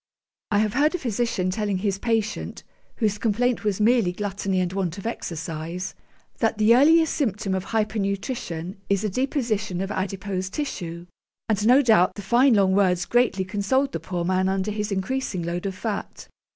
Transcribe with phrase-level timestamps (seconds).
[0.49, 2.63] I have heard a physician telling his patient
[2.95, 5.93] whose complaint was merely gluttony and want of exercise
[6.39, 11.05] that 'the earliest symptom of hyper nutrition is a deposition of adipose tissue,'
[11.47, 15.43] and no doubt the fine long words greatly consoled the poor man under his increasing
[15.43, 16.27] load of fat.